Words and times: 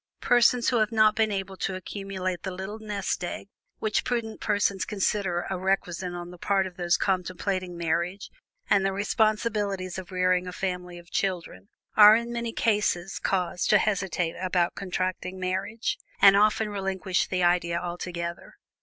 Persons 0.21 0.69
who 0.69 0.77
have 0.79 0.91
not 0.91 1.15
been 1.15 1.31
able 1.31 1.55
to 1.57 1.75
accumulate 1.75 2.41
the 2.41 2.49
"little 2.49 2.79
nest 2.79 3.23
egg" 3.23 3.49
which 3.77 4.03
prudent 4.03 4.41
persons 4.41 4.83
consider 4.83 5.45
a 5.47 5.59
requisite 5.59 6.13
on 6.13 6.31
the 6.31 6.39
part 6.39 6.65
of 6.65 6.75
those 6.75 6.97
contemplating 6.97 7.77
marriage 7.77 8.31
and 8.67 8.83
the 8.83 8.93
responsibilities 8.93 9.99
of 9.99 10.11
rearing 10.11 10.47
a 10.47 10.51
family 10.53 10.97
of 10.97 11.11
children, 11.11 11.69
are 11.95 12.15
in 12.15 12.33
many 12.33 12.51
cases 12.51 13.19
caused 13.19 13.69
to 13.69 13.77
hesitate 13.77 14.33
about 14.41 14.73
contracting 14.73 15.39
marriage, 15.39 15.99
and 16.19 16.35
often 16.35 16.69
relinquish 16.69 17.27
the 17.27 17.43
idea 17.43 17.79
altogether. 17.79 18.55